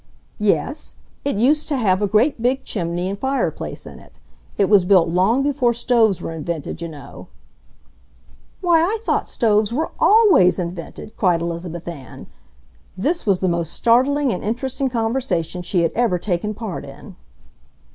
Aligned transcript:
"Yes, 0.39 0.95
it 1.23 1.35
used 1.35 1.67
to 1.67 1.77
have 1.77 2.01
a 2.01 2.07
great 2.07 2.41
big 2.41 2.63
chimney 2.63 3.07
and 3.07 3.19
fireplace 3.19 3.85
in 3.85 3.99
it. 3.99 4.17
It 4.57 4.65
was 4.67 4.83
built 4.83 5.09
long 5.09 5.43
before 5.43 5.75
stoves 5.75 6.23
were 6.23 6.31
invented, 6.31 6.81
you 6.81 6.87
know." 6.87 7.27
"Why, 8.61 8.79
I 8.81 8.97
thought 9.03 9.29
stoves 9.29 9.71
were 9.71 9.91
ALWAYS 9.99 10.57
invented!" 10.57 11.15
cried 11.17 11.41
Elizabeth 11.43 11.87
Ann. 11.87 12.25
This 12.97 13.27
was 13.27 13.41
the 13.41 13.47
most 13.47 13.73
startling 13.73 14.33
and 14.33 14.43
interesting 14.43 14.89
conversation 14.89 15.61
she 15.61 15.81
had 15.83 15.91
ever 15.93 16.17
taken 16.17 16.55
part 16.55 16.83
in. 16.83 17.15